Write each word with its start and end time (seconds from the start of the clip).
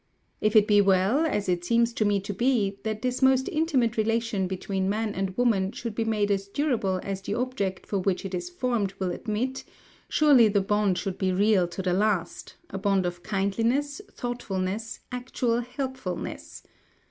If 0.41 0.55
it 0.55 0.65
be 0.67 0.81
well, 0.81 1.27
as 1.27 1.47
it 1.47 1.63
seems 1.63 1.93
to 1.93 2.05
me 2.05 2.19
to 2.21 2.33
be, 2.33 2.79
that 2.81 3.03
this 3.03 3.21
most 3.21 3.47
intimate 3.47 3.97
relation 3.97 4.47
between 4.47 4.89
man 4.89 5.13
and 5.13 5.37
woman 5.37 5.71
should 5.71 5.93
be 5.93 6.05
made 6.05 6.31
as 6.31 6.47
durable 6.47 6.99
as 7.03 7.21
the 7.21 7.35
object 7.35 7.85
for 7.85 7.99
which 7.99 8.25
it 8.25 8.33
is 8.33 8.49
formed 8.49 8.95
will 8.97 9.11
admit, 9.11 9.63
surely 10.09 10.47
the 10.47 10.59
bond 10.59 10.97
should 10.97 11.19
be 11.19 11.31
real 11.31 11.67
to 11.67 11.83
the 11.83 11.93
last, 11.93 12.55
a 12.71 12.79
bond 12.79 13.05
of 13.05 13.21
kindliness, 13.21 14.01
thoughtfulness, 14.09 15.01
actual 15.11 15.59
helpfulness. 15.59 16.63